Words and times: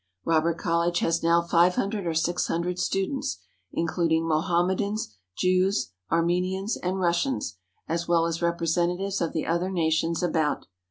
Robert 0.25 0.57
College 0.57 0.97
has 1.01 1.21
now 1.21 1.43
five 1.43 1.75
hundred 1.75 2.07
or 2.07 2.15
six 2.15 2.47
hundred 2.47 2.79
students, 2.79 3.37
including 3.71 4.27
Mohammedans, 4.27 5.13
Jews, 5.37 5.91
Armenians, 6.11 6.75
and 6.75 6.99
Russians, 6.99 7.59
as 7.87 8.07
well 8.07 8.25
as 8.25 8.41
representatives 8.41 9.21
of 9.21 9.31
the 9.31 9.45
other 9.45 9.69
na 9.69 9.91
tions 9.91 10.23
about. 10.23 10.65